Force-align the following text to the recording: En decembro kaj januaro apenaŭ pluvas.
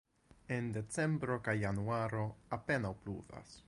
En 0.55 0.71
decembro 0.77 1.39
kaj 1.49 1.57
januaro 1.67 2.27
apenaŭ 2.61 2.97
pluvas. 3.05 3.59